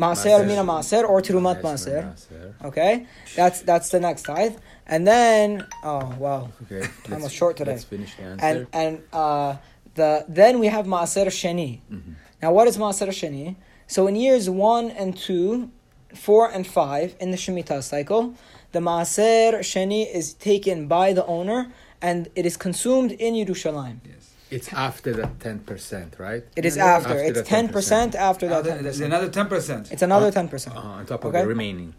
maaser 0.03 0.39
Maaser. 0.39 0.48
mina 0.50 0.63
maaser 0.63 1.03
or 1.12 1.18
tirumat 1.27 1.58
Yes, 1.58 1.65
maaser. 1.65 2.01
Maser. 2.13 2.65
Okay, 2.70 2.94
that's 3.38 3.60
that's 3.70 3.89
the 3.96 4.00
next 4.08 4.24
tithe. 4.32 4.56
And 4.94 5.01
then 5.08 5.65
oh 5.92 6.06
wow, 6.24 6.42
Okay. 6.63 6.82
Time 7.06 7.15
was 7.15 7.24
let's- 7.24 7.34
short 7.42 7.53
today. 7.58 7.72
Let's 7.77 7.86
finish 7.96 8.12
the 8.18 8.24
answer. 8.24 8.46
and 8.48 8.58
and 8.82 8.94
uh, 9.22 9.51
the 10.00 10.10
then 10.39 10.53
we 10.63 10.68
have 10.75 10.86
maaser 10.96 11.27
sheni. 11.42 11.72
Mhm. 11.92 12.13
Now, 12.44 12.51
what 12.58 12.68
is 12.68 12.75
Maaser 12.77 13.08
Sheni? 13.20 13.56
So 13.93 14.07
in 14.07 14.15
years 14.15 14.50
one 14.50 14.89
and 14.89 15.15
two, 15.15 15.69
four 16.15 16.50
and 16.50 16.65
five 16.65 17.15
in 17.19 17.29
the 17.29 17.38
Shemitah 17.38 17.83
cycle, 17.83 18.33
the 18.71 18.79
Maaser 18.79 19.59
Sheni 19.59 20.12
is 20.12 20.33
taken 20.33 20.88
by 20.88 21.13
the 21.13 21.23
owner 21.27 21.71
and 22.01 22.27
it 22.35 22.43
is 22.47 22.57
consumed 22.57 23.12
in 23.12 23.35
Yerushalayim. 23.35 23.97
Yes. 24.03 24.31
It's 24.50 24.73
after 24.73 25.13
that 25.19 25.39
ten 25.39 25.59
percent, 25.59 26.15
right? 26.17 26.43
It 26.55 26.65
is 26.65 26.75
after. 26.75 27.09
after 27.09 27.23
It's 27.23 27.38
the 27.41 27.45
ten 27.45 27.69
percent 27.69 28.15
after 28.15 28.47
Uh, 28.47 28.50
that. 28.50 28.63
there- 28.63 28.81
there's 28.81 29.00
10%. 29.00 29.05
another 29.12 29.29
ten 29.29 29.47
percent. 29.53 29.83
It's 29.91 30.01
another 30.09 30.31
ten 30.31 30.47
percent 30.47 30.75
Uh, 30.75 30.79
on 30.97 31.05
top 31.05 31.23
of 31.23 31.29
Okay. 31.29 31.41
the 31.43 31.47
remaining. 31.55 31.93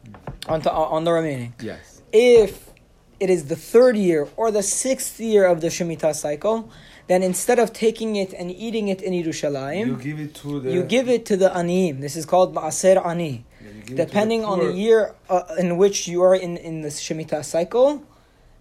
on 0.48 0.60
to, 0.62 0.70
on 0.72 1.04
the 1.04 1.12
remaining. 1.12 1.54
Yes. 1.70 2.02
If 2.12 2.52
it 3.20 3.30
is 3.30 3.44
the 3.52 3.56
third 3.72 3.96
year 3.96 4.26
or 4.36 4.50
the 4.50 4.64
sixth 4.64 5.20
year 5.20 5.44
of 5.52 5.60
the 5.60 5.68
Shemitah 5.76 6.14
cycle, 6.26 6.58
then 7.06 7.22
instead 7.22 7.58
of 7.58 7.72
taking 7.72 8.16
it 8.16 8.32
and 8.32 8.50
eating 8.50 8.88
it 8.88 9.02
in 9.02 9.12
You 9.12 9.24
Yerushalayim, 9.24 10.02
give 10.02 10.18
it 10.20 10.34
to 10.36 10.60
the. 10.60 10.72
you 10.72 10.82
give 10.82 11.08
it 11.08 11.26
to 11.26 11.36
the 11.36 11.50
aniyim. 11.50 12.00
This 12.00 12.16
is 12.16 12.24
called 12.24 12.54
ma'aser 12.54 13.04
ani. 13.04 13.44
Yeah, 13.60 13.68
you 13.68 13.82
give 13.82 13.82
it 13.82 13.88
to 13.88 14.06
Depending 14.06 14.44
on 14.44 14.58
the 14.60 14.72
year 14.72 15.14
uh, 15.28 15.42
in 15.58 15.76
which 15.76 16.08
you 16.08 16.22
are 16.22 16.34
in, 16.34 16.56
in 16.56 16.80
the 16.82 16.88
Shemitah 16.88 17.44
cycle, 17.44 18.02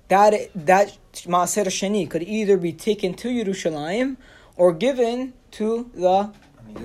that 0.10 0.50
that 0.56 0.98
ma'aser 1.26 1.66
sheni 1.68 2.10
could 2.10 2.24
either 2.24 2.58
be 2.58 2.74
taken 2.74 3.14
to 3.16 3.30
Yerushalayim 3.30 4.18
or 4.58 4.74
given 4.74 5.34
to 5.52 5.90
the 5.94 6.32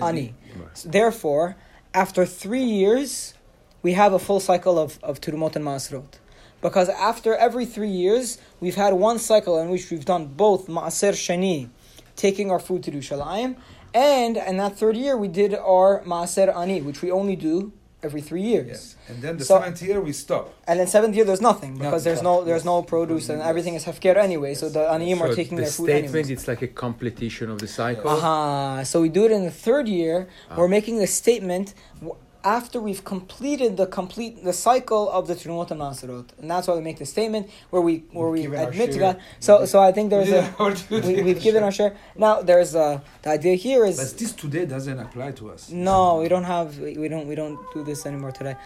ani. 0.01 0.35
So 0.75 0.89
therefore, 0.89 1.57
after 1.95 2.25
three 2.27 2.65
years, 2.65 3.35
we 3.83 3.93
have 3.95 4.13
a 4.13 4.19
full 4.19 4.41
cycle 4.41 4.79
of, 4.79 4.99
of 5.03 5.21
Turumot 5.21 5.57
and 5.57 5.65
Maasrot. 5.65 6.19
Because 6.61 6.89
after 6.89 7.35
every 7.37 7.67
three 7.67 7.89
years, 7.91 8.39
we've 8.61 8.75
had 8.75 8.95
one 8.95 9.19
cycle 9.19 9.59
in 9.61 9.69
which 9.71 9.91
we've 9.91 10.05
done 10.05 10.27
both 10.27 10.67
Maaser 10.67 11.13
Shani, 11.13 11.69
taking 12.17 12.51
our 12.51 12.59
food 12.59 12.83
to 12.85 12.91
do 12.91 12.99
Yerushalayim, 12.99 13.57
and 13.95 14.37
in 14.37 14.57
that 14.59 14.77
third 14.77 14.97
year, 14.97 15.17
we 15.17 15.29
did 15.29 15.55
our 15.55 16.03
Maaser 16.05 16.55
Ani, 16.55 16.83
which 16.83 17.01
we 17.01 17.11
only 17.11 17.37
do 17.37 17.73
every 18.03 18.21
three 18.21 18.43
years. 18.43 18.67
Yes. 18.69 18.97
And 19.09 19.23
then 19.23 19.37
the 19.39 19.45
So- 19.45 19.59
seventh 19.59 19.83
year 19.83 20.01
we 20.01 20.13
stop. 20.13 20.55
And 20.69 20.79
then 20.79 20.87
seventh 20.87 21.17
year, 21.17 21.25
there's 21.25 21.41
nothing 21.41 21.75
No, 21.75 21.85
because 21.87 22.05
there's 22.05 22.23
no, 22.23 22.41
no 22.41 22.45
there's 22.45 22.65
no 22.65 22.79
yes. 22.81 22.89
produce 22.89 23.29
and 23.29 23.39
Yes. 23.41 23.49
everything 23.49 23.75
is 23.75 23.85
hefker 23.87 24.17
anyway. 24.17 24.55
So 24.55 24.69
the 24.69 24.81
aniyim 24.95 25.21
are 25.21 25.35
taking 25.35 25.57
the 25.57 25.63
their 25.65 25.71
food 25.73 25.87
The 25.89 25.93
statement, 25.93 26.15
anyway. 26.15 26.33
it's 26.33 26.47
like 26.47 26.63
a 26.63 26.69
completion 26.69 27.51
of 27.51 27.59
the 27.59 27.67
cycle. 27.67 28.09
Aha. 28.11 28.83
So 28.85 29.01
we 29.01 29.09
do 29.09 29.25
it 29.25 29.33
in 29.33 29.43
the 29.45 29.51
third 29.51 29.89
year. 29.89 30.29
Ah. 30.51 30.55
We're 30.59 30.69
making 30.69 30.99
the 30.99 31.09
statement 31.09 31.75
w- 32.01 32.15
after 32.57 32.79
we've 32.89 33.05
completed 33.15 33.71
the 33.81 33.87
complete 34.01 34.35
the 34.51 34.57
cycle 34.69 35.05
of 35.19 35.23
the 35.29 35.35
Trumot 35.41 35.69
and 35.73 35.81
Maserot, 35.85 36.27
and 36.41 36.47
that's 36.51 36.67
why 36.69 36.75
we 36.81 36.85
make 36.91 36.99
the 37.05 37.11
statement 37.17 37.45
where 37.73 37.83
we 37.89 37.95
where 38.17 38.31
we 38.37 38.41
We've 38.49 38.59
our 38.61 38.69
admit 38.71 38.91
to. 38.95 38.99
God. 39.05 39.17
So 39.47 39.53
so 39.73 39.77
I 39.89 39.91
think 39.97 40.07
there's 40.15 40.33
a 40.41 40.43
what 40.61 40.73
do 40.89 40.97
you 40.97 41.03
we, 41.09 41.13
we've 41.27 41.43
given 41.49 41.63
our 41.67 41.75
share. 41.79 41.93
Now 42.25 42.35
there's 42.51 42.73
a 42.87 42.89
the 43.25 43.31
idea 43.39 43.55
here 43.67 43.83
is 43.91 43.97
But 44.03 44.11
this 44.23 44.33
today 44.45 44.65
doesn't 44.77 44.99
apply 45.07 45.29
to 45.41 45.45
us. 45.55 45.63
no, 45.91 45.99
we 46.23 46.29
don't 46.35 46.49
have 46.57 46.69
we 46.85 46.91
we 47.03 47.09
don't 47.13 47.27
we 47.31 47.35
don't 47.43 47.59
do 47.77 47.81
this 47.91 48.01
anymore 48.11 48.33
today, 48.41 48.57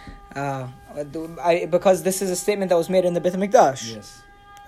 uh, 0.41 0.65
I, 1.51 1.53
because 1.77 1.99
this 2.09 2.19
is 2.25 2.29
a 2.37 2.37
statement 2.45 2.69
that 2.71 2.79
was 2.83 2.91
made 2.97 3.05
in 3.09 3.13
the 3.17 3.23
Beit 3.25 3.35
Hamikdash 3.37 3.83
Yes. 3.97 4.09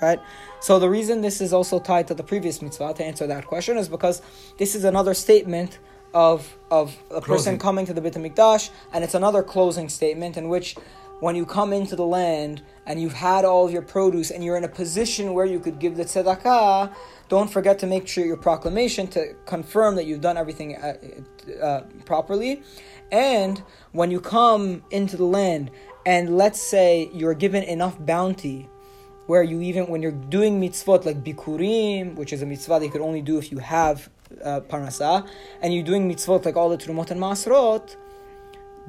right? 0.07 0.21
So 0.67 0.73
the 0.85 0.91
reason 0.99 1.15
this 1.29 1.39
is 1.47 1.51
also 1.59 1.77
tied 1.91 2.07
to 2.11 2.15
the 2.21 2.27
previous 2.33 2.57
mitzvah 2.65 2.91
to 2.99 3.03
answer 3.11 3.27
that 3.35 3.43
question 3.53 3.75
is 3.83 3.89
because 3.97 4.17
this 4.61 4.71
is 4.79 4.83
another 4.93 5.15
statement 5.27 5.73
of 6.15 6.57
of 6.71 6.97
a 7.11 7.21
person 7.21 7.59
coming 7.59 7.85
to 7.87 7.93
the 7.93 8.01
Beit 8.01 8.15
Hamikdash, 8.15 8.71
and 8.93 9.05
it's 9.05 9.15
another 9.15 9.43
closing 9.43 9.89
statement 9.89 10.37
in 10.37 10.49
which. 10.49 10.77
When 11.21 11.37
you 11.37 11.47
come 11.47 11.73
into 11.73 11.97
the 11.97 12.05
land 12.05 12.61
and 12.87 13.01
you've 13.01 13.15
had 13.15 13.47
all 13.47 13.65
of 13.65 13.73
your 13.73 13.83
produce 13.83 14.31
and 14.31 14.45
you're 14.45 14.59
in 14.59 14.65
a 14.65 14.69
position 14.69 15.33
where 15.33 15.47
you 15.47 15.59
could 15.59 15.79
give 15.79 15.97
the 15.97 16.05
tzedakah, 16.05 16.93
don't 17.29 17.51
forget 17.51 17.79
to 17.79 17.87
make 17.87 18.07
sure 18.09 18.27
your 18.27 18.37
proclamation 18.37 19.07
to 19.09 19.35
confirm 19.47 19.95
that 19.95 20.05
you've 20.05 20.21
done 20.21 20.37
everything 20.37 20.77
uh, 20.77 20.97
uh, 21.63 21.81
properly. 22.05 22.63
And 23.11 23.63
when 23.93 24.11
you 24.11 24.21
come 24.21 24.83
into 24.91 25.17
the 25.17 25.25
land 25.25 25.71
and 26.05 26.37
let's 26.37 26.61
say 26.61 27.09
you're 27.15 27.35
given 27.35 27.63
enough 27.63 27.97
bounty 28.05 28.69
where 29.27 29.43
you 29.43 29.61
even 29.63 29.87
when 29.87 30.03
you're 30.03 30.13
doing 30.13 30.61
mitzvot 30.61 31.05
like 31.05 31.25
bikurim, 31.25 32.15
which 32.17 32.33
is 32.33 32.43
a 32.43 32.47
mitzvah 32.47 32.79
that 32.79 32.85
you 32.85 32.91
could 32.91 33.01
only 33.01 33.23
do 33.23 33.39
if 33.39 33.51
you 33.51 33.59
have 33.59 34.11
uh, 34.43 34.61
parnasah, 34.61 35.27
and 35.63 35.75
you're 35.75 35.85
doing 35.85 36.11
mitzvot 36.11 36.45
like 36.45 36.57
all 36.57 36.69
the 36.71 36.77
trumot 36.79 37.11
and 37.11 37.21
masrot, 37.21 37.97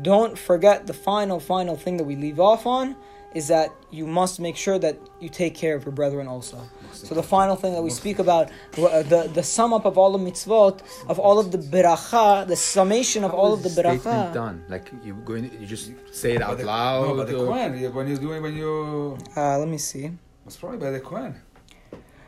don't 0.02 0.38
forget 0.38 0.88
the 0.88 0.94
final 0.94 1.40
final 1.40 1.75
thing 1.78 1.98
that 1.98 2.04
we 2.04 2.16
leave 2.16 2.40
off 2.40 2.66
on 2.66 2.96
is 3.34 3.48
that 3.50 3.70
you 3.92 4.08
must 4.08 4.40
make 4.40 4.56
sure 4.56 4.80
that 4.80 4.98
you 5.20 5.28
take 5.28 5.54
care 5.54 5.75
of 5.75 5.84
your 5.84 5.92
brethren 5.92 6.25
also. 6.25 6.58
So 6.94 7.14
the 7.14 7.24
final 7.24 7.58
thing 7.58 7.74
that 7.74 7.82
we 7.82 7.90
speak 7.90 8.20
about, 8.20 8.50
uh, 8.78 9.04
the 9.04 9.30
the 9.34 9.44
sum 9.44 9.74
up 9.74 9.84
of 9.86 9.98
all 9.98 10.12
the 10.18 10.24
mitzvot, 10.28 10.80
of 11.10 11.20
all 11.20 11.38
of 11.38 11.52
the 11.52 11.58
beracha, 11.58 12.48
the 12.48 12.56
summation 12.56 13.25
of 13.25 13.34
all 13.34 13.52
of 13.54 13.62
the 13.64 13.70
Statement 13.70 14.04
beracha. 14.04 14.34
done. 14.34 14.64
Like 14.70 14.90
you 15.04 15.14
going, 15.16 15.44
you 15.60 15.68
just 15.68 15.92
say 16.14 16.36
it 16.36 16.42
out 16.42 16.60
loud. 16.64 17.08
No, 17.08 17.16
but 17.16 17.28
the 17.28 17.38
or- 17.38 17.48
Kohen, 17.48 17.94
when 17.94 18.08
you're 18.08 18.18
doing, 18.28 18.42
when 18.42 18.56
you. 18.56 19.18
Uh, 19.36 19.58
let 19.60 19.68
me 19.68 19.78
see. 19.78 20.12
It's 20.46 20.56
probably 20.56 20.78
by 20.78 20.92
the 20.92 21.02
Kohen. 21.02 21.36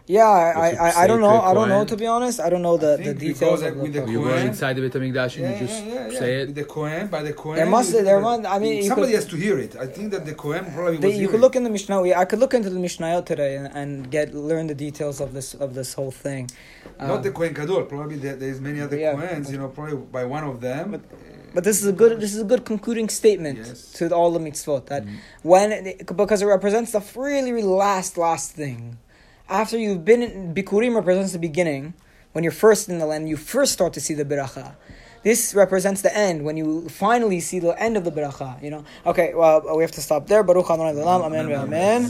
Yeah, 0.09 0.23
I, 0.25 0.51
I, 0.51 0.69
I, 0.87 1.03
I 1.03 1.07
don't 1.07 1.19
know. 1.19 1.37
to 1.41 1.47
I 1.47 1.53
don't 1.53 1.67
know 1.67 1.83
to 1.83 1.97
be 1.97 2.05
honest. 2.07 2.39
I 2.39 2.49
don't 2.49 2.61
know 2.61 2.77
the, 2.77 2.95
the 2.95 3.13
details 3.13 3.59
because 3.59 3.61
of 3.63 3.75
with 3.75 3.93
the. 3.93 4.01
the 4.01 4.11
you 4.11 4.21
go 4.23 4.35
inside 4.35 4.73
the 4.77 4.81
Beit 4.81 4.93
Hamikdash 4.93 5.35
and 5.35 5.43
Yeah, 5.43 5.51
you 5.53 5.67
just 5.67 5.83
yeah, 5.85 5.93
yeah, 5.93 6.07
yeah. 6.13 6.19
say 6.19 6.37
With 6.39 6.49
it. 6.49 6.55
the 6.55 6.63
Kohen, 6.63 7.07
by 7.07 7.21
the 7.23 7.33
Kohen. 7.33 7.57
There 7.57 7.65
must- 7.65 7.93
you 7.93 8.03
there 8.03 8.19
it. 8.19 8.21
must- 8.21 8.45
I 8.45 8.57
mean, 8.59 8.83
somebody 8.83 9.11
could- 9.11 9.15
has 9.15 9.25
to 9.33 9.35
hear 9.35 9.57
it. 9.59 9.75
I 9.75 9.85
think 9.85 10.11
that 10.13 10.25
the 10.25 10.33
Kohen 10.33 10.63
probably 10.73 10.97
The, 10.97 11.07
was 11.07 11.17
you 11.17 11.27
could 11.27 11.41
look 11.41 11.55
in 11.57 11.63
the 11.65 11.69
Mishnah. 11.69 12.01
I 12.23 12.23
could 12.23 12.39
look 12.39 12.53
into 12.53 12.69
the 12.69 12.79
Mishnayot 12.79 13.25
today 13.25 13.57
and, 13.57 13.67
and 13.75 14.09
get 14.09 14.33
learn 14.33 14.67
the 14.67 14.75
details 14.87 15.19
of 15.19 15.33
this 15.33 15.53
of 15.55 15.69
this 15.79 15.89
whole 15.97 16.11
thing. 16.25 16.49
Not 17.01 17.09
Um, 17.17 17.21
the 17.23 17.31
Kohen 17.31 17.53
Gadol. 17.53 17.83
Probably 17.83 18.15
there, 18.17 18.37
there's 18.37 18.61
many 18.61 18.79
other 18.79 18.97
Yeah. 18.97 19.13
Kohens. 19.15 19.51
You 19.51 19.57
know, 19.57 19.67
probably 19.67 19.97
by 19.97 20.23
one 20.37 20.45
of 20.51 20.61
them. 20.61 20.85
But- 20.91 21.05
But 21.55 21.63
this 21.63 21.77
is 21.81 21.87
a 21.87 21.95
good 22.01 22.13
this 22.23 22.33
is 22.37 22.41
a 22.47 22.49
good 22.53 22.63
concluding 22.71 23.07
statement 23.21 23.57
Yes. 23.57 23.91
to 23.97 24.03
all 24.17 24.31
the 24.37 24.43
mitzvot 24.47 24.83
that 24.91 25.03
Mm. 25.05 25.15
when 25.51 25.69
because 26.23 26.39
it 26.43 26.47
represents 26.57 26.89
the 26.97 27.01
really 27.27 27.51
really 27.57 27.75
last 27.87 28.11
last 28.27 28.47
thing. 28.61 28.81
After 29.49 29.77
you've 29.77 30.03
been 30.03 30.23
in 30.23 30.53
bikurim 30.53 30.95
represents 30.95 31.31
the 31.33 31.39
beginning 31.39 31.93
when 32.33 32.43
you're 32.43 32.51
first 32.51 32.89
in 32.89 32.99
the 32.99 33.05
land 33.05 33.29
you 33.29 33.37
first 33.37 33.71
start 33.73 33.93
to 33.93 34.01
see 34.01 34.13
the 34.13 34.25
beracha. 34.25 34.75
This 35.23 35.53
represents 35.55 36.01
the 36.01 36.15
end 36.15 36.45
when 36.45 36.55
you 36.57 36.87
finally 36.89 37.39
see 37.39 37.59
the 37.59 37.77
end 37.81 37.97
of 37.97 38.03
the 38.03 38.11
beracha. 38.11 38.61
You 38.61 38.69
know. 38.69 38.85
Okay. 39.05 39.33
Well, 39.33 39.75
we 39.75 39.83
have 39.83 39.91
to 39.93 40.01
stop 40.01 40.27
there. 40.27 40.43
Baruch. 40.43 40.69
Amen. 40.69 41.51
Amen. 41.51 42.03